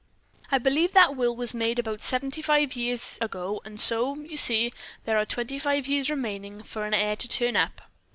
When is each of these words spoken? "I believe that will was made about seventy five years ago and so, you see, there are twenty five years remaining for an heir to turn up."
"I 0.51 0.57
believe 0.57 0.93
that 0.93 1.15
will 1.15 1.35
was 1.35 1.53
made 1.53 1.77
about 1.77 2.01
seventy 2.01 2.41
five 2.41 2.75
years 2.75 3.19
ago 3.21 3.61
and 3.63 3.79
so, 3.79 4.15
you 4.15 4.35
see, 4.35 4.73
there 5.05 5.19
are 5.19 5.27
twenty 5.27 5.59
five 5.59 5.85
years 5.87 6.09
remaining 6.09 6.63
for 6.63 6.85
an 6.85 6.95
heir 6.95 7.15
to 7.15 7.27
turn 7.27 7.55
up." 7.55 7.81